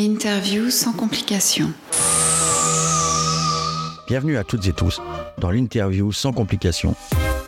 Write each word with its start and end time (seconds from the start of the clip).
L'interview 0.00 0.70
sans 0.70 0.92
complications. 0.92 1.72
Bienvenue 4.06 4.36
à 4.36 4.44
toutes 4.44 4.64
et 4.68 4.72
tous 4.72 5.02
dans 5.38 5.50
l'interview 5.50 6.12
sans 6.12 6.32
complications, 6.32 6.94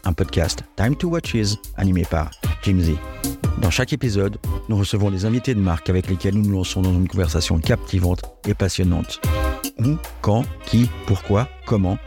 un 0.03 0.13
podcast 0.13 0.65
Time 0.75 0.97
to 0.97 1.11
Watches 1.11 1.59
animé 1.77 2.03
par 2.03 2.33
Jim 2.65 2.81
Z. 2.81 2.95
Dans 3.63 3.71
chaque 3.71 3.93
épisode, 3.93 4.37
nous 4.69 4.77
recevons 4.77 5.13
des 5.13 5.27
invités 5.27 5.55
de 5.55 5.61
marque 5.61 5.91
avec 5.91 6.09
lesquels 6.09 6.35
nous 6.35 6.43
nous 6.43 6.55
lançons 6.57 6.83
dans 6.83 6.93
une 6.93 7.07
conversation 7.07 7.61
captivante 7.61 8.23
et 8.49 8.55
passionnante. 8.55 9.21
Où, 9.79 9.97
quand, 10.21 10.45
qui, 10.67 10.91
pourquoi, 11.07 11.49
comment 11.67 11.99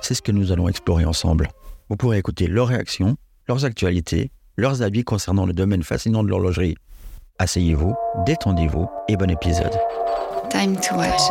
C'est 0.00 0.14
ce 0.14 0.22
que 0.22 0.32
nous 0.32 0.50
allons 0.50 0.68
explorer 0.68 1.04
ensemble. 1.04 1.50
Vous 1.90 1.96
pourrez 1.96 2.16
écouter 2.16 2.46
leurs 2.46 2.68
réactions, 2.68 3.18
leurs 3.46 3.66
actualités, 3.66 4.30
leurs 4.56 4.80
avis 4.80 5.04
concernant 5.04 5.44
le 5.44 5.52
domaine 5.52 5.82
fascinant 5.82 6.22
de 6.22 6.28
l'horlogerie. 6.28 6.76
Asseyez-vous, 7.40 7.94
détendez-vous 8.26 8.88
et 9.06 9.16
bon 9.16 9.30
épisode. 9.30 9.70
Time 10.50 10.74
to 10.74 10.96
watches. 10.96 11.30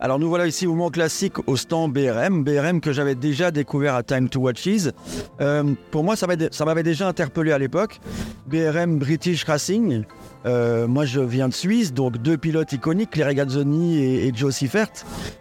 Alors 0.00 0.18
nous 0.18 0.28
voilà 0.28 0.48
ici 0.48 0.66
au 0.66 0.70
moment 0.70 0.90
classique 0.90 1.34
au 1.46 1.56
stand 1.56 1.92
BRM, 1.92 2.42
BRM 2.42 2.80
que 2.80 2.92
j'avais 2.92 3.14
déjà 3.14 3.52
découvert 3.52 3.94
à 3.94 4.02
Time 4.02 4.28
to 4.28 4.40
Watches. 4.40 4.88
Euh, 5.40 5.74
pour 5.92 6.02
moi, 6.02 6.16
ça 6.16 6.26
m'avait 6.26 6.48
ça 6.50 6.64
m'avait 6.64 6.82
déjà 6.82 7.06
interpellé 7.06 7.52
à 7.52 7.58
l'époque. 7.58 8.00
BRM 8.46 8.98
British 8.98 9.44
Racing. 9.44 10.02
Euh, 10.46 10.86
moi, 10.86 11.04
je 11.04 11.20
viens 11.20 11.48
de 11.48 11.54
Suisse, 11.54 11.92
donc 11.92 12.18
deux 12.18 12.36
pilotes 12.36 12.72
iconiques, 12.72 13.10
Claire 13.10 13.34
Gazzoni 13.34 13.98
et, 13.98 14.26
et 14.26 14.32
Joe 14.34 14.54
Siffert, 14.54 14.88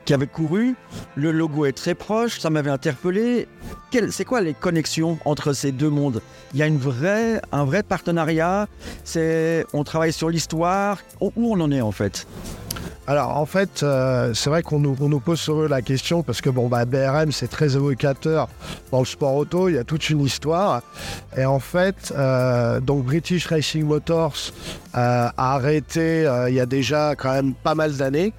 qui 0.06 0.14
avaient 0.14 0.28
couru. 0.28 0.76
Le 1.16 1.32
logo 1.32 1.66
est 1.66 1.74
très 1.74 1.96
proche, 1.96 2.40
ça 2.40 2.50
m'avait 2.50 2.72
interpellé. 2.72 3.48
C'est 4.10 4.26
quoi 4.26 4.42
les 4.42 4.54
connexions 4.54 5.18
entre 5.26 5.54
ces 5.54 5.72
deux 5.72 5.90
mondes? 5.90 6.22
Il 6.54 6.60
y 6.60 6.64
a 6.64 6.66
un 6.66 7.66
vrai 7.66 7.84
partenariat. 7.84 8.68
On 9.74 9.84
travaille 9.84 10.14
sur 10.14 10.30
l'histoire. 10.30 11.00
Où 11.22 11.32
on 11.38 11.60
en 11.60 11.72
est 11.72 11.82
en 11.82 11.92
fait? 11.92 12.28
Alors 13.10 13.38
en 13.38 13.46
fait, 13.46 13.84
euh, 13.84 14.34
c'est 14.34 14.50
vrai 14.50 14.62
qu'on 14.64 14.80
nous, 14.80 15.20
pose 15.22 15.40
sur 15.40 15.62
eux 15.62 15.68
la 15.70 15.82
question 15.82 16.24
parce 16.24 16.42
que 16.42 16.50
bon 16.50 16.68
bah 16.68 16.84
BRM 16.84 17.32
c'est 17.32 17.48
très 17.48 17.78
évocateur 17.78 18.50
dans 18.92 19.00
le 19.00 19.06
sport 19.06 19.34
auto, 19.34 19.70
il 19.70 19.76
y 19.76 19.78
a 19.78 19.86
toute 19.86 20.10
une 20.10 20.20
histoire 20.20 20.82
et 21.38 21.46
en 21.46 21.60
fait 21.60 22.14
euh, 22.18 22.82
donc 22.82 23.06
British 23.06 23.48
Racing 23.48 23.86
Motors 23.86 24.52
euh, 24.98 25.30
a 25.38 25.56
arrêté 25.56 26.30
il 26.50 26.54
y 26.54 26.60
a 26.60 26.66
déjà 26.66 27.16
quand 27.16 27.32
même 27.32 27.54
pas 27.54 27.76
mal 27.76 27.96
d'années. 27.96 28.34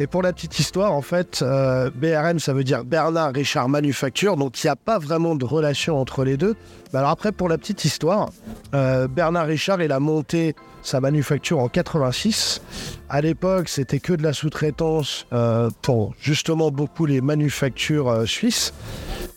Et 0.00 0.06
pour 0.06 0.22
la 0.22 0.32
petite 0.32 0.60
histoire, 0.60 0.92
en 0.92 1.02
fait, 1.02 1.42
BRM, 1.42 2.38
ça 2.38 2.52
veut 2.52 2.62
dire 2.62 2.84
Bernard 2.84 3.32
Richard 3.32 3.68
Manufacture, 3.68 4.36
donc 4.36 4.62
il 4.62 4.66
n'y 4.68 4.70
a 4.70 4.76
pas 4.76 5.00
vraiment 5.00 5.34
de 5.34 5.44
relation 5.44 6.00
entre 6.00 6.22
les 6.22 6.36
deux. 6.36 6.54
Mais 6.92 7.00
alors 7.00 7.10
après, 7.10 7.32
pour 7.32 7.48
la 7.48 7.58
petite 7.58 7.84
histoire, 7.84 8.30
Bernard 8.70 9.46
Richard, 9.46 9.82
il 9.82 9.90
a 9.90 9.98
monté 9.98 10.54
sa 10.82 11.00
manufacture 11.00 11.58
en 11.58 11.68
86. 11.68 12.60
À 13.08 13.20
l'époque, 13.20 13.68
c'était 13.68 14.00
que 14.00 14.12
de 14.12 14.22
la 14.22 14.32
sous-traitance 14.32 15.26
euh, 15.32 15.70
pour 15.82 16.14
justement 16.20 16.70
beaucoup 16.70 17.06
les 17.06 17.20
manufactures 17.20 18.08
euh, 18.08 18.26
suisses. 18.26 18.72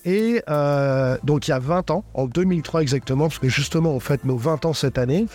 Et 0.03 0.41
euh, 0.49 1.17
donc 1.23 1.47
il 1.47 1.51
y 1.51 1.53
a 1.53 1.59
20 1.59 1.91
ans, 1.91 2.03
en 2.13 2.25
2003 2.25 2.81
exactement, 2.81 3.27
parce 3.27 3.39
que 3.39 3.49
justement 3.49 3.91
on 3.91 3.99
fête 3.99 4.25
nos 4.25 4.37
20 4.37 4.65
ans 4.65 4.73
cette 4.73 4.97
année, 4.97 5.27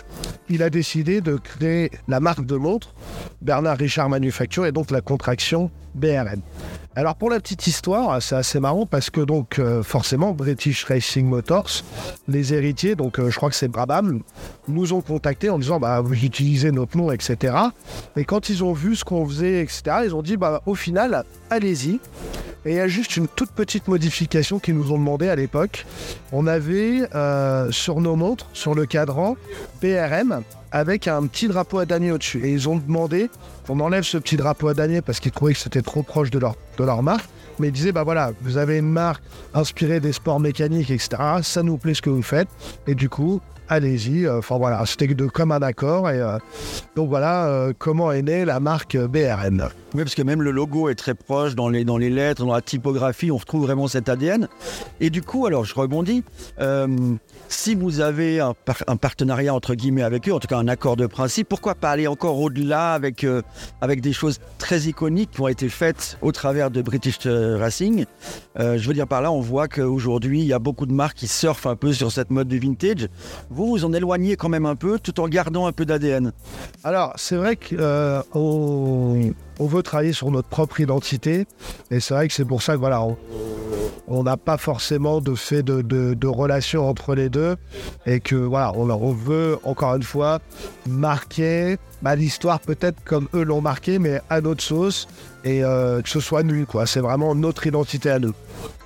il 0.49 0.61
a 0.61 0.69
décidé 0.69 1.21
de 1.21 1.35
créer 1.35 1.91
la 2.07 2.19
marque 2.19 2.45
de 2.45 2.55
montre 2.55 2.93
Bernard 3.41 3.77
Richard 3.77 4.09
Manufacture 4.09 4.65
et 4.65 4.71
donc 4.71 4.91
la 4.91 5.01
contraction 5.01 5.71
BRM. 5.95 6.41
Alors 6.95 7.15
pour 7.15 7.29
la 7.29 7.39
petite 7.39 7.65
histoire, 7.67 8.21
c'est 8.21 8.35
assez 8.35 8.59
marrant 8.59 8.85
parce 8.85 9.09
que 9.09 9.21
donc 9.21 9.59
euh, 9.59 9.83
forcément 9.83 10.33
British 10.33 10.83
Racing 10.83 11.27
Motors, 11.27 11.69
les 12.27 12.53
héritiers, 12.53 12.95
donc 12.95 13.19
euh, 13.19 13.29
je 13.29 13.35
crois 13.37 13.49
que 13.49 13.55
c'est 13.55 13.67
Brabham, 13.67 14.21
nous 14.67 14.93
ont 14.93 15.01
contactés 15.01 15.49
en 15.49 15.59
disant 15.59 15.79
bah 15.79 16.01
vous 16.01 16.15
utilisez 16.15 16.71
notre 16.71 16.97
nom, 16.97 17.11
etc. 17.11 17.55
Et 18.17 18.25
quand 18.25 18.49
ils 18.49 18.63
ont 18.63 18.73
vu 18.73 18.95
ce 18.95 19.05
qu'on 19.05 19.25
faisait, 19.25 19.61
etc., 19.61 19.83
ils 20.05 20.15
ont 20.15 20.23
dit 20.23 20.35
bah 20.35 20.61
au 20.65 20.75
final, 20.75 21.23
allez-y. 21.49 21.99
Et 22.67 22.71
il 22.71 22.75
y 22.75 22.81
a 22.81 22.89
juste 22.89 23.15
une 23.15 23.29
toute 23.29 23.51
petite 23.51 23.87
modification 23.87 24.59
qu'ils 24.59 24.75
nous 24.75 24.91
ont 24.91 24.97
demandé 24.97 25.29
à 25.29 25.37
l'époque. 25.37 25.85
On 26.33 26.47
avait 26.47 27.03
euh, 27.15 27.71
sur 27.71 28.01
nos 28.01 28.17
montres, 28.17 28.49
sur 28.51 28.75
le 28.75 28.85
cadran, 28.85 29.37
BRM, 29.81 30.43
avec 30.73 31.07
un 31.07 31.25
petit 31.27 31.47
drapeau 31.47 31.79
à 31.79 31.85
damier 31.85 32.11
au-dessus. 32.11 32.45
Et 32.45 32.51
ils 32.51 32.67
ont 32.67 32.75
demandé 32.75 33.29
qu'on 33.65 33.79
enlève 33.79 34.03
ce 34.03 34.17
petit 34.17 34.35
drapeau 34.35 34.67
à 34.67 34.73
damier 34.73 35.01
parce 35.01 35.21
qu'ils 35.21 35.31
trouvaient 35.31 35.53
que 35.53 35.59
c'était 35.59 35.81
trop 35.81 36.03
proche 36.03 36.29
de 36.29 36.39
leur, 36.39 36.55
de 36.77 36.83
leur 36.83 37.01
marque. 37.03 37.29
Mais 37.57 37.69
ils 37.69 37.73
disaient, 37.73 37.93
bah 37.93 38.03
voilà, 38.03 38.33
vous 38.41 38.57
avez 38.57 38.79
une 38.79 38.91
marque 38.91 39.23
inspirée 39.53 40.01
des 40.01 40.11
sports 40.11 40.41
mécaniques, 40.41 40.91
etc. 40.91 41.15
Ça 41.43 41.63
nous 41.63 41.77
plaît 41.77 41.93
ce 41.93 42.01
que 42.01 42.09
vous 42.09 42.21
faites. 42.21 42.49
Et 42.85 42.95
du 42.95 43.07
coup, 43.07 43.39
allez-y. 43.69 44.27
Enfin 44.27 44.57
voilà, 44.57 44.85
c'était 44.85 45.07
de 45.07 45.25
comme 45.27 45.53
un 45.53 45.61
accord. 45.61 46.09
Et 46.09 46.19
euh, 46.19 46.37
donc 46.97 47.07
voilà 47.07 47.45
euh, 47.45 47.71
comment 47.77 48.11
est 48.11 48.23
née 48.23 48.43
la 48.43 48.59
marque 48.59 48.97
BRM. 48.97 49.69
Oui, 49.93 50.03
parce 50.03 50.15
que 50.15 50.21
même 50.21 50.41
le 50.41 50.51
logo 50.51 50.89
est 50.89 50.95
très 50.95 51.13
proche 51.15 51.55
dans 51.55 51.69
les, 51.69 51.85
dans 51.85 51.97
les 51.97 52.09
lettres, 52.09 52.45
dans 52.45 52.53
la 52.53 52.61
typographie, 52.61 53.31
on 53.31 53.37
retrouve 53.37 53.63
vraiment 53.63 53.87
cet 53.87 54.09
ADN. 54.09 54.49
Et 54.99 55.09
du 55.09 55.21
coup, 55.21 55.45
alors 55.45 55.63
je 55.63 55.73
rebondis, 55.73 56.23
euh, 56.59 56.87
si 57.47 57.73
vous 57.73 58.01
avez 58.01 58.41
un, 58.41 58.53
par- 58.53 58.83
un 58.87 58.97
partenariat 58.97 59.53
entre 59.53 59.75
guillemets 59.75 60.03
avec 60.03 60.27
eux, 60.27 60.33
en 60.33 60.39
tout 60.39 60.47
cas 60.49 60.57
un 60.57 60.67
accord 60.67 60.97
de 60.97 61.07
principe, 61.07 61.47
pourquoi 61.47 61.73
pas 61.73 61.89
aller 61.89 62.05
encore 62.05 62.37
au-delà 62.37 62.93
avec, 62.93 63.23
euh, 63.23 63.41
avec 63.79 64.01
des 64.01 64.11
choses 64.11 64.39
très 64.57 64.81
iconiques 64.81 65.31
qui 65.31 65.41
ont 65.41 65.47
été 65.47 65.69
faites 65.69 66.17
au 66.21 66.33
travers 66.33 66.69
de 66.69 66.81
British 66.81 67.19
euh, 67.25 67.57
Racing? 67.57 68.05
Je 68.59 68.87
veux 68.87 68.93
dire 68.95 69.07
par 69.07 69.21
là, 69.21 69.31
on 69.31 69.39
voit 69.39 69.67
qu'aujourd'hui, 69.67 70.41
il 70.41 70.47
y 70.47 70.53
a 70.53 70.59
beaucoup 70.59 70.87
de 70.87 70.91
marques 70.91 71.17
qui 71.17 71.27
surfent 71.27 71.67
un 71.67 71.75
peu 71.75 71.93
sur 71.93 72.11
cette 72.11 72.31
mode 72.31 72.47
du 72.47 72.57
vintage. 72.59 73.07
Vous, 73.51 73.67
vous 73.67 73.85
en 73.85 73.93
éloignez 73.93 74.35
quand 74.35 74.49
même 74.49 74.65
un 74.65 74.75
peu 74.75 74.97
tout 74.99 75.19
en 75.19 75.27
gardant 75.27 75.67
un 75.67 75.71
peu 75.71 75.85
d'ADN. 75.85 76.33
Alors, 76.83 77.13
c'est 77.17 77.35
vrai 77.35 77.55
qu'on 77.55 79.31
on 79.59 79.65
veut 79.65 79.83
travailler 79.83 80.13
sur 80.13 80.31
notre 80.31 80.47
propre 80.47 80.79
identité. 80.79 81.45
Et 81.91 81.99
c'est 81.99 82.13
vrai 82.13 82.27
que 82.27 82.33
c'est 82.33 82.45
pour 82.45 82.61
ça 82.61 82.75
que 82.77 82.81
on- 84.07 84.23
n'a 84.23 84.37
pas 84.37 84.57
forcément 84.57 85.19
de 85.21 85.35
fait 85.35 85.63
de 85.63 86.27
relation 86.27 86.87
entre 86.87 87.15
les 87.15 87.29
deux. 87.29 87.55
Et 88.05 88.19
que 88.19 88.35
voilà, 88.35 88.71
on, 88.75 88.89
on 88.89 89.11
veut 89.13 89.57
encore 89.63 89.95
une 89.95 90.03
fois 90.03 90.39
marquer 90.87 91.77
bah, 92.01 92.15
l'histoire 92.15 92.59
peut-être 92.59 93.03
comme 93.03 93.27
eux 93.33 93.43
l'ont 93.43 93.61
marqué, 93.61 93.99
mais 93.99 94.21
à 94.29 94.41
notre 94.41 94.63
sauce. 94.63 95.07
Et 95.43 95.63
euh, 95.63 96.01
que 96.01 96.09
ce 96.09 96.19
soit 96.19 96.43
nous, 96.43 96.65
quoi. 96.65 96.85
C'est 96.85 96.99
vraiment 96.99 97.33
notre 97.35 97.65
identité 97.67 98.09
à 98.09 98.19
nous. 98.19 98.33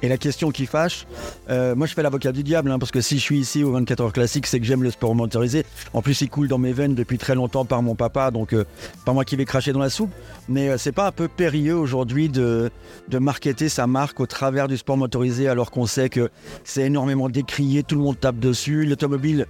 Et 0.01 0.07
la 0.07 0.17
question 0.17 0.51
qui 0.51 0.65
fâche, 0.65 1.05
euh, 1.49 1.75
moi 1.75 1.87
je 1.87 1.93
fais 1.93 2.03
l'avocat 2.03 2.31
du 2.31 2.43
diable, 2.43 2.71
hein, 2.71 2.79
parce 2.79 2.91
que 2.91 3.01
si 3.01 3.17
je 3.17 3.21
suis 3.21 3.39
ici 3.39 3.63
au 3.63 3.71
24 3.71 4.01
heures 4.01 4.13
classique, 4.13 4.47
c'est 4.47 4.59
que 4.59 4.65
j'aime 4.65 4.83
le 4.83 4.91
sport 4.91 5.13
motorisé. 5.15 5.65
En 5.93 6.01
plus, 6.01 6.21
il 6.21 6.29
coule 6.29 6.47
dans 6.47 6.57
mes 6.57 6.73
veines 6.73 6.95
depuis 6.95 7.17
très 7.17 7.35
longtemps 7.35 7.65
par 7.65 7.81
mon 7.81 7.95
papa, 7.95 8.31
donc 8.31 8.53
euh, 8.53 8.65
pas 9.05 9.13
moi 9.13 9.25
qui 9.25 9.35
vais 9.35 9.45
cracher 9.45 9.73
dans 9.73 9.79
la 9.79 9.89
soupe. 9.89 10.11
Mais 10.49 10.69
euh, 10.69 10.77
c'est 10.77 10.91
pas 10.91 11.07
un 11.07 11.11
peu 11.11 11.27
périlleux 11.27 11.75
aujourd'hui 11.75 12.29
de, 12.29 12.71
de 13.09 13.17
marketer 13.19 13.69
sa 13.69 13.87
marque 13.87 14.19
au 14.19 14.25
travers 14.25 14.67
du 14.67 14.77
sport 14.77 14.97
motorisé, 14.97 15.47
alors 15.47 15.71
qu'on 15.71 15.85
sait 15.85 16.09
que 16.09 16.29
c'est 16.63 16.83
énormément 16.83 17.29
décrié, 17.29 17.83
tout 17.83 17.95
le 17.95 18.01
monde 18.01 18.19
tape 18.19 18.39
dessus, 18.39 18.85
l'automobile. 18.85 19.45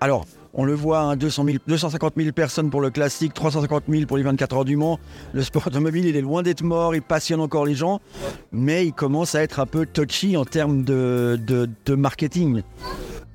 Alors, 0.00 0.26
on 0.54 0.64
le 0.64 0.74
voit, 0.74 1.00
hein, 1.00 1.16
200 1.16 1.44
000 1.44 1.58
250 1.66 2.14
000 2.16 2.32
personnes 2.32 2.70
pour 2.70 2.80
le 2.80 2.90
classique, 2.90 3.34
350 3.34 3.84
000 3.88 4.06
pour 4.06 4.16
les 4.16 4.22
24 4.22 4.56
heures 4.56 4.64
du 4.64 4.76
Mans. 4.76 4.98
Le 5.32 5.42
sport 5.42 5.66
automobile, 5.66 6.06
il 6.06 6.16
est 6.16 6.20
loin 6.20 6.42
d'être 6.42 6.62
mort, 6.62 6.94
il 6.94 7.02
passionne 7.02 7.40
encore 7.40 7.66
les 7.66 7.74
gens, 7.74 8.00
mais 8.52 8.86
il 8.86 8.92
commence 8.92 9.34
à 9.34 9.42
être 9.42 9.60
un 9.60 9.66
peu 9.66 9.86
touchy 9.86 10.36
en 10.36 10.44
termes 10.44 10.82
de, 10.84 11.68
marketing. 11.88 12.62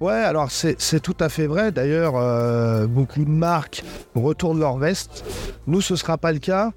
Ouais, 0.02 0.14
alors 0.14 0.52
c'est 0.52 0.76
c'est 0.82 1.00
tout 1.00 1.16
à 1.22 1.30
fait 1.30 1.48
vrai. 1.48 1.72
D'ailleurs, 1.72 2.16
euh, 2.18 2.86
beaucoup 2.86 3.24
de 3.24 3.30
marques 3.30 3.84
retournent 4.14 4.60
leur 4.60 4.78
veste. 4.78 5.24
Nous, 5.68 5.80
ce 5.80 5.94
ne 5.94 5.98
sera 5.98 6.18
pas 6.18 6.34
le 6.34 6.40
cas. 6.40 6.72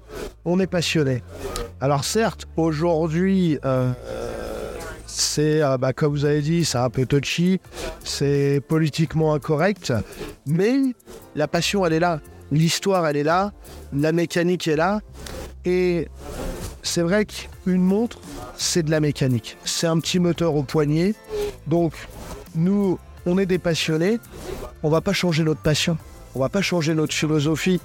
On 0.45 0.57
est 0.59 0.67
passionnés. 0.67 1.21
Alors 1.81 2.05
certes, 2.05 2.47
aujourd'hui, 2.55 3.59
euh, 3.65 3.91
c'est, 5.05 5.61
euh, 5.61 5.77
bah, 5.77 5.91
comme 5.91 6.11
vous 6.11 6.25
avez 6.25 6.41
dit, 6.41 6.63
c'est 6.65 6.77
un 6.77 6.89
peu 6.89 7.05
touchy, 7.05 7.59
c'est 8.03 8.61
politiquement 8.67 9.33
incorrect, 9.33 9.93
mais 10.45 10.79
la 11.35 11.47
passion, 11.47 11.85
elle 11.85 11.93
est 11.93 11.99
là. 11.99 12.19
L'histoire, 12.51 13.07
elle 13.07 13.17
est 13.17 13.23
là. 13.23 13.51
La 13.93 14.11
mécanique 14.11 14.67
est 14.67 14.75
là. 14.75 15.01
Et 15.65 16.07
c'est 16.81 17.01
vrai 17.01 17.25
qu'une 17.25 17.81
montre, 17.81 18.19
c'est 18.57 18.83
de 18.83 18.91
la 18.91 18.99
mécanique. 18.99 19.57
C'est 19.65 19.87
un 19.87 19.99
petit 19.99 20.19
moteur 20.19 20.55
au 20.55 20.63
poignet. 20.63 21.13
Donc, 21.67 21.93
nous, 22.55 22.97
on 23.25 23.37
est 23.37 23.45
des 23.45 23.59
passionnés. 23.59 24.19
On 24.81 24.89
va 24.89 25.01
pas 25.01 25.13
changer 25.13 25.43
notre 25.43 25.61
passion. 25.61 25.97
On 26.35 26.39
va 26.39 26.49
pas 26.49 26.61
changer 26.61 26.93
notre 26.93 27.13
philosophie. 27.13 27.81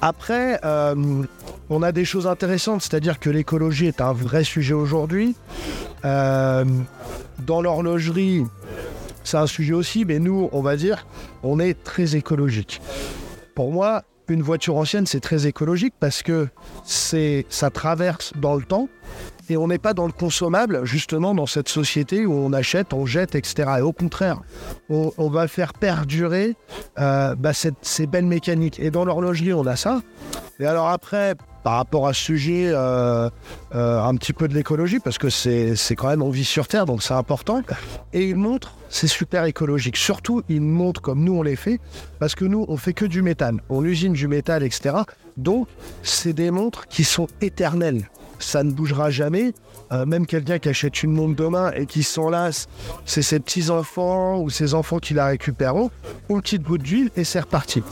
Après, 0.00 0.60
euh, 0.64 1.24
on 1.68 1.82
a 1.82 1.92
des 1.92 2.04
choses 2.04 2.26
intéressantes, 2.26 2.82
c'est-à-dire 2.82 3.18
que 3.18 3.30
l'écologie 3.30 3.86
est 3.86 4.00
un 4.00 4.12
vrai 4.12 4.44
sujet 4.44 4.74
aujourd'hui. 4.74 5.34
Euh, 6.04 6.64
dans 7.40 7.62
l'horlogerie, 7.62 8.44
c'est 9.24 9.36
un 9.36 9.46
sujet 9.46 9.72
aussi, 9.72 10.04
mais 10.04 10.18
nous, 10.18 10.48
on 10.52 10.62
va 10.62 10.76
dire, 10.76 11.06
on 11.42 11.58
est 11.60 11.82
très 11.82 12.16
écologique. 12.16 12.80
Pour 13.54 13.72
moi, 13.72 14.04
une 14.28 14.42
voiture 14.42 14.76
ancienne, 14.76 15.06
c'est 15.06 15.20
très 15.20 15.46
écologique 15.46 15.94
parce 15.98 16.22
que 16.22 16.48
c'est, 16.84 17.46
ça 17.48 17.70
traverse 17.70 18.32
dans 18.36 18.54
le 18.54 18.62
temps 18.62 18.88
et 19.48 19.56
on 19.56 19.66
n'est 19.66 19.78
pas 19.78 19.94
dans 19.94 20.06
le 20.06 20.12
consommable, 20.12 20.84
justement, 20.84 21.34
dans 21.34 21.46
cette 21.46 21.68
société 21.68 22.24
où 22.24 22.32
on 22.32 22.52
achète, 22.52 22.92
on 22.92 23.04
jette, 23.04 23.34
etc. 23.34 23.68
Et 23.78 23.80
au 23.80 23.92
contraire, 23.92 24.40
on, 24.88 25.28
va 25.28 25.48
faire 25.48 25.72
perdurer 25.72 26.54
euh, 27.00 27.34
bah, 27.34 27.50
ces 27.52 28.06
belles 28.06 28.26
mécaniques. 28.26 28.78
Et 28.78 28.92
dans 28.92 29.04
l'horlogerie, 29.04 29.52
on 29.52 29.66
a 29.66 29.74
ça. 29.74 30.02
Et 30.60 30.66
alors 30.66 30.88
après, 30.88 31.34
par 31.62 31.74
rapport 31.74 32.06
à 32.06 32.12
ce 32.12 32.22
sujet, 32.22 32.68
euh, 32.68 33.28
euh, 33.74 34.02
un 34.02 34.14
petit 34.16 34.32
peu 34.32 34.48
de 34.48 34.54
l'écologie, 34.54 34.98
parce 34.98 35.18
que 35.18 35.28
c'est 35.28 35.76
quand 35.96 36.08
même, 36.08 36.22
on 36.22 36.30
vit 36.30 36.44
sur 36.44 36.68
Terre, 36.68 36.86
donc 36.86 37.02
c'est 37.02 37.14
important. 37.14 37.62
Et 38.12 38.28
il 38.28 38.36
montre, 38.36 38.74
c'est 38.88 39.06
super 39.06 39.44
écologique. 39.44 39.96
Surtout, 39.96 40.42
il 40.48 40.62
montre 40.62 41.00
comme 41.00 41.22
nous 41.22 41.34
on 41.34 41.42
les 41.42 41.56
fait, 41.56 41.80
parce 42.18 42.34
que 42.34 42.44
nous, 42.44 42.64
on 42.68 42.76
fait 42.76 42.94
que 42.94 43.04
du 43.04 43.22
méthane. 43.22 43.60
On 43.68 43.84
usine 43.84 44.12
du 44.12 44.28
métal, 44.28 44.62
etc. 44.62 44.96
Donc, 45.36 45.68
c'est 46.02 46.32
des 46.32 46.50
montres 46.50 46.86
qui 46.88 47.04
sont 47.04 47.26
éternelles. 47.40 48.08
Ça 48.38 48.64
ne 48.64 48.72
bougera 48.72 49.10
jamais. 49.10 49.52
Euh, 49.92 50.06
même 50.06 50.26
quelqu'un 50.26 50.58
qui 50.58 50.68
achète 50.68 51.02
une 51.02 51.12
montre 51.12 51.34
demain 51.34 51.72
et 51.74 51.84
qui 51.84 52.02
s'en 52.02 52.30
lasse, 52.30 52.68
c'est 53.04 53.22
ses 53.22 53.40
petits-enfants 53.40 54.38
ou 54.38 54.48
ses 54.48 54.74
enfants 54.74 54.98
qui 54.98 55.14
la 55.14 55.26
récupéreront. 55.26 55.90
Une 56.28 56.40
petite 56.40 56.62
goutte 56.62 56.82
d'huile 56.82 57.10
et 57.16 57.24
c'est 57.24 57.40
reparti. 57.40 57.82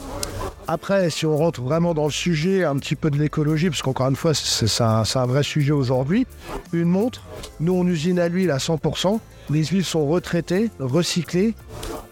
Après, 0.71 1.09
si 1.09 1.25
on 1.25 1.35
rentre 1.35 1.63
vraiment 1.63 1.95
dans 1.95 2.05
le 2.05 2.11
sujet 2.11 2.63
un 2.63 2.77
petit 2.77 2.95
peu 2.95 3.09
de 3.09 3.17
l'écologie, 3.17 3.71
parce 3.71 3.81
qu'encore 3.81 4.07
une 4.07 4.15
fois, 4.15 4.35
c'est 4.35 4.83
un, 4.83 5.25
vrai 5.25 5.41
sujet 5.41 5.71
aujourd'hui, 5.71 6.27
une 6.73 6.83
montre, 6.83 7.23
nous 7.59 7.73
on 7.73 7.87
usine 7.87 8.19
à 8.19 8.27
l'huile 8.27 8.51
à 8.51 8.57
100%, 8.57 9.19
les 9.49 9.65
huiles 9.65 9.83
sont 9.83 10.05
retraitées, 10.05 10.69
recyclées, 10.77 11.55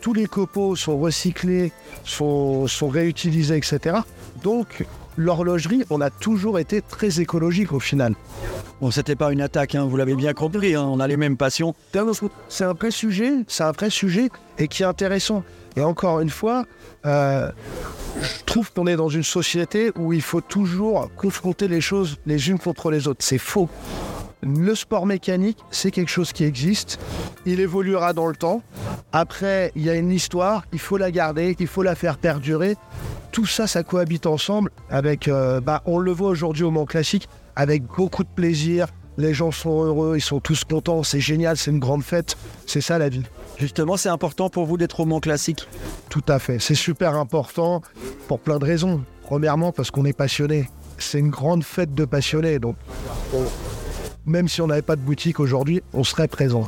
tous 0.01 0.13
les 0.13 0.25
copeaux 0.25 0.75
sont 0.75 0.97
recyclés, 0.97 1.71
sont, 2.03 2.65
sont 2.65 2.87
réutilisés, 2.87 3.57
etc. 3.57 3.97
Donc, 4.41 4.87
l'horlogerie, 5.17 5.83
on 5.91 6.01
a 6.01 6.09
toujours 6.09 6.57
été 6.57 6.81
très 6.81 7.21
écologique 7.21 7.73
au 7.73 7.79
final. 7.79 8.15
Bon, 8.81 8.89
c'était 8.89 9.15
pas 9.15 9.31
une 9.31 9.41
attaque, 9.41 9.75
hein, 9.75 9.85
vous 9.85 9.97
l'avez 9.97 10.15
bien 10.15 10.33
compris, 10.33 10.73
hein, 10.73 10.87
on 10.89 10.99
a 10.99 11.07
les 11.07 11.17
mêmes 11.17 11.37
passions. 11.37 11.75
C'est 12.49 12.63
un 12.63 12.73
vrai 12.73 12.89
sujet, 12.89 13.33
c'est 13.47 13.63
un 13.63 13.71
vrai 13.71 13.91
sujet 13.91 14.31
et 14.57 14.67
qui 14.67 14.81
est 14.81 14.87
intéressant. 14.87 15.43
Et 15.75 15.81
encore 15.81 16.21
une 16.21 16.31
fois, 16.31 16.65
euh, 17.05 17.51
je 18.21 18.43
trouve 18.45 18.71
qu'on 18.71 18.87
est 18.87 18.95
dans 18.95 19.09
une 19.09 19.23
société 19.23 19.91
où 19.95 20.13
il 20.13 20.21
faut 20.21 20.41
toujours 20.41 21.09
confronter 21.15 21.67
les 21.67 21.81
choses 21.81 22.17
les 22.25 22.49
unes 22.49 22.59
contre 22.59 22.91
les 22.91 23.07
autres. 23.07 23.23
C'est 23.23 23.37
faux. 23.37 23.69
Le 24.43 24.75
sport 24.75 25.05
mécanique, 25.05 25.57
c'est 25.71 25.91
quelque 25.91 26.09
chose 26.09 26.31
qui 26.31 26.43
existe. 26.43 26.99
Il 27.45 27.59
évoluera 27.59 28.13
dans 28.13 28.27
le 28.27 28.35
temps. 28.35 28.61
Après, 29.11 29.71
il 29.75 29.83
y 29.83 29.89
a 29.89 29.95
une 29.95 30.11
histoire, 30.11 30.65
il 30.73 30.79
faut 30.79 30.97
la 30.97 31.11
garder, 31.11 31.55
il 31.59 31.67
faut 31.67 31.83
la 31.83 31.95
faire 31.95 32.17
perdurer. 32.17 32.75
Tout 33.31 33.45
ça, 33.45 33.67
ça 33.67 33.83
cohabite 33.83 34.25
ensemble 34.25 34.71
avec, 34.89 35.27
euh, 35.27 35.59
bah, 35.59 35.81
on 35.85 35.97
le 35.97 36.11
voit 36.11 36.29
aujourd'hui 36.29 36.63
au 36.63 36.71
Mans 36.71 36.85
Classique, 36.85 37.27
avec 37.55 37.83
beaucoup 37.83 38.23
de 38.23 38.29
plaisir. 38.29 38.87
Les 39.17 39.33
gens 39.33 39.51
sont 39.51 39.83
heureux, 39.83 40.17
ils 40.17 40.21
sont 40.21 40.39
tous 40.39 40.63
contents, 40.63 41.01
c'est 41.01 41.19
génial, 41.19 41.57
c'est 41.57 41.71
une 41.71 41.79
grande 41.79 42.03
fête. 42.03 42.37
C'est 42.67 42.81
ça 42.81 42.99
la 42.99 43.09
vie. 43.09 43.23
Justement, 43.59 43.97
c'est 43.97 44.09
important 44.09 44.49
pour 44.49 44.65
vous 44.65 44.77
d'être 44.77 44.99
au 44.99 45.05
Mans 45.05 45.19
classique. 45.19 45.67
Tout 46.09 46.23
à 46.27 46.39
fait. 46.39 46.59
C'est 46.59 46.75
super 46.75 47.15
important 47.15 47.81
pour 48.27 48.39
plein 48.39 48.59
de 48.59 48.65
raisons. 48.65 49.01
Premièrement, 49.23 49.71
parce 49.71 49.91
qu'on 49.91 50.05
est 50.05 50.13
passionné. 50.13 50.69
C'est 50.99 51.19
une 51.19 51.29
grande 51.29 51.63
fête 51.63 51.93
de 51.93 52.05
passionnés. 52.05 52.59
Donc, 52.59 52.75
on- 53.33 53.43
même 54.25 54.47
si 54.47 54.61
on 54.61 54.67
n'avait 54.67 54.81
pas 54.81 54.95
de 54.95 55.01
boutique 55.01 55.39
aujourd'hui, 55.39 55.81
on 55.93 56.03
serait 56.03 56.27
présent. 56.27 56.67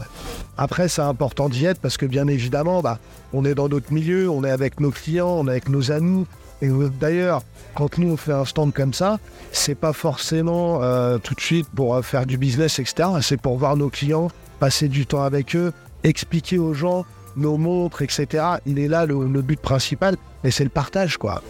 Après, 0.58 0.88
c'est 0.88 1.02
important 1.02 1.48
d'y 1.48 1.66
être 1.66 1.80
parce 1.80 1.98
que, 1.98 2.06
bien 2.06 2.28
évidemment, 2.28 2.82
bah, 2.82 3.00
on 3.34 3.46
est 3.46 3.56
dans 3.56 3.70
notre 3.70 3.94
milieu, 3.94 4.30
on 4.30 4.44
est 4.44 4.50
avec 4.52 4.80
nos 4.80 4.92
clients, 4.92 5.30
on 5.30 5.48
est 5.48 5.52
avec 5.52 5.70
nos 5.70 5.92
amis. 5.92 6.26
Et 6.62 6.68
euh, 6.68 6.90
d'ailleurs, 7.00 7.44
quand 7.76 7.98
nous 7.98 8.12
on 8.12 8.18
fait 8.18 8.34
un 8.34 8.44
stand 8.46 8.74
comme 8.74 8.94
ça, 8.94 9.20
c'est 9.54 9.76
pas 9.76 9.94
forcément 9.94 10.82
euh, 10.84 11.18
tout 11.18 11.34
de 11.34 11.40
suite 11.40 11.68
pour 11.74 11.96
euh, 11.96 12.02
faire 12.02 12.26
du 12.26 12.38
business, 12.38 12.80
etc. 12.80 13.08
C'est 13.22 13.40
pour 13.40 13.58
voir 13.58 13.78
nos 13.78 13.90
clients, 13.90 14.30
passer 14.60 14.90
du 14.90 15.06
temps 15.06 15.22
avec 15.24 15.56
eux, 15.56 15.72
expliquer 16.04 16.58
aux 16.58 16.74
gens 16.74 17.06
nos 17.36 17.58
montres, 17.58 18.02
etc. 18.02 18.28
Il 18.66 18.80
est 18.80 18.88
là 18.88 19.06
le, 19.06 19.26
le 19.26 19.42
but 19.42 19.60
principal, 19.60 20.16
et 20.44 20.52
c'est 20.52 20.64
le 20.64 20.70
partage, 20.70 21.18
quoi. 21.18 21.42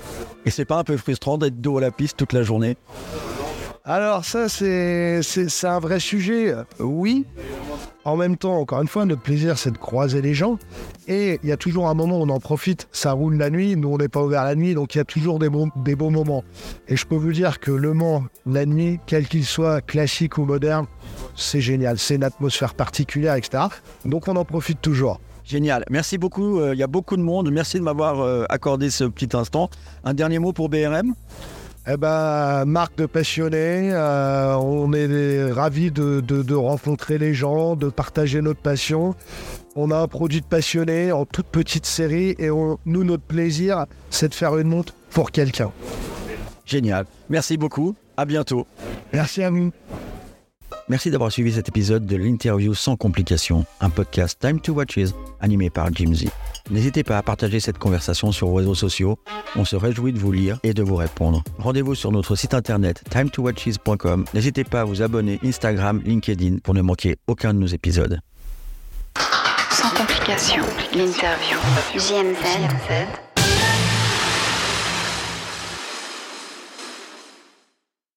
Et 0.45 0.51
c'est 0.51 0.65
pas 0.65 0.77
un 0.77 0.83
peu 0.83 0.97
frustrant 0.97 1.37
d'être 1.37 1.59
dos 1.59 1.77
à 1.77 1.81
la 1.81 1.91
piste 1.91 2.17
toute 2.17 2.33
la 2.33 2.43
journée? 2.43 2.77
Alors 3.85 4.25
ça, 4.25 4.49
c'est 4.49 5.21
un 5.63 5.79
vrai 5.79 5.99
sujet, 5.99 6.53
oui. 6.79 7.25
En 8.05 8.15
même 8.15 8.37
temps, 8.37 8.55
encore 8.57 8.81
une 8.81 8.87
fois, 8.87 9.05
notre 9.05 9.21
plaisir, 9.21 9.57
c'est 9.57 9.71
de 9.71 9.77
croiser 9.77 10.21
les 10.21 10.33
gens. 10.33 10.57
Et 11.07 11.39
il 11.43 11.49
y 11.49 11.51
a 11.51 11.57
toujours 11.57 11.89
un 11.89 11.93
moment 11.93 12.19
où 12.19 12.23
on 12.23 12.29
en 12.29 12.39
profite. 12.39 12.87
Ça 12.91 13.11
roule 13.11 13.35
la 13.37 13.49
nuit, 13.49 13.75
nous, 13.75 13.89
on 13.89 13.97
n'est 13.97 14.07
pas 14.07 14.23
ouvert 14.23 14.45
la 14.45 14.55
nuit, 14.55 14.73
donc 14.73 14.95
il 14.95 14.99
y 14.99 15.01
a 15.01 15.05
toujours 15.05 15.37
des, 15.37 15.49
bons- 15.49 15.69
beaux 15.75 16.09
moments. 16.09 16.43
Et 16.87 16.95
je 16.95 17.05
peux 17.05 17.15
vous 17.17 17.33
dire 17.33 17.59
que 17.59 17.71
Le 17.71 17.93
Mans, 17.93 18.23
la 18.45 18.65
nuit, 18.65 18.99
quel 19.05 19.27
qu'il 19.27 19.45
soit, 19.45 19.81
classique 19.81 20.37
ou 20.37 20.45
moderne, 20.45 20.85
c'est 21.35 21.61
génial. 21.61 21.99
C'est 21.99 22.15
une 22.15 22.23
atmosphère 22.23 22.73
particulière, 22.73 23.35
etc. 23.35 23.63
Donc 24.05 24.27
on 24.27 24.35
en 24.37 24.45
profite 24.45 24.81
toujours. 24.81 25.19
Génial. 25.43 25.83
Merci 25.89 26.17
beaucoup. 26.19 26.59
euh, 26.59 26.73
Il 26.75 26.79
y 26.79 26.83
a 26.83 26.87
beaucoup 26.87 27.17
de 27.17 27.23
monde. 27.23 27.51
Merci 27.51 27.77
de 27.79 27.83
m'avoir 27.83 28.19
euh, 28.21 28.45
accordé 28.49 28.89
ce 28.91 29.03
petit 29.03 29.35
instant. 29.35 29.69
Un 30.03 30.13
dernier 30.13 30.37
mot 30.39 30.53
pour 30.53 30.69
BRM 30.69 31.13
Eh 31.87 31.97
ben, 31.97 32.65
marque 32.65 32.97
de 32.97 33.05
passionnés, 33.07 33.91
euh, 33.93 34.55
on 34.57 34.93
est 34.93 35.51
ravis 35.51 35.89
de, 35.91 36.19
de- 36.19 36.43
de 36.43 36.53
rencontrer 36.53 37.17
les 37.17 37.33
gens, 37.33 37.75
de 37.75 37.89
partager 37.89 38.41
notre 38.41 38.59
passion. 38.61 39.15
On 39.75 39.89
a 39.91 39.97
un 39.97 40.07
produit 40.07 40.41
de 40.41 40.45
passionné 40.45 41.11
en 41.11 41.25
toute 41.25 41.47
petite 41.47 41.85
série 41.87 42.35
et 42.37 42.51
on- 42.51 42.77
nous, 42.85 43.03
notre 43.03 43.23
plaisir, 43.23 43.85
c'est 44.11 44.29
de 44.29 44.33
faire 44.35 44.57
une 44.57 44.67
montre 44.67 44.93
pour 45.11 45.31
quelqu'un. 45.31 45.71
Génial. 46.65 47.05
Merci 47.29 47.57
beaucoup. 47.57 47.95
À 48.17 48.25
bientôt. 48.25 48.67
Merci 49.13 49.41
à 49.41 49.49
vous. 49.49 49.71
Merci 50.89 51.09
d'avoir 51.09 51.31
suivi 51.31 51.53
cet 51.53 51.69
épisode 51.69 52.05
de 52.05 52.15
l'interview 52.17 52.73
sans 52.75 52.95
complications, 52.95 53.65
un 53.79 53.89
podcast 53.89 54.37
Time 54.39 54.59
to 54.59 54.73
Watches 54.73 55.11
animé 55.39 55.69
par 55.69 55.91
Jim 55.93 56.13
Z. 56.13 56.25
N'hésitez 56.69 57.03
pas 57.03 57.17
à 57.17 57.23
partager 57.23 57.59
cette 57.59 57.77
conversation 57.77 58.31
sur 58.31 58.47
vos 58.47 58.55
réseaux 58.55 58.75
sociaux. 58.75 59.17
On 59.55 59.65
se 59.65 59.75
réjouit 59.75 60.13
de 60.13 60.19
vous 60.19 60.31
lire 60.31 60.59
et 60.63 60.73
de 60.73 60.83
vous 60.83 60.95
répondre. 60.95 61.43
Rendez-vous 61.57 61.95
sur 61.95 62.11
notre 62.11 62.35
site 62.35 62.53
internet 62.53 63.03
timetowatches.com. 63.09 64.25
N'hésitez 64.33 64.63
pas 64.63 64.81
à 64.81 64.83
vous 64.83 65.01
abonner 65.01 65.39
Instagram, 65.43 66.01
LinkedIn 66.05 66.57
pour 66.63 66.73
ne 66.73 66.81
manquer 66.81 67.17
aucun 67.27 67.53
de 67.53 67.59
nos 67.59 67.67
épisodes. 67.67 68.19
Sans 69.71 69.89
complication, 69.91 70.63
l'interview. 70.93 71.57
JMZ 71.95 73.28